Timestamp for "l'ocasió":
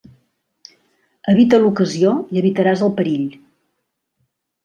1.65-2.13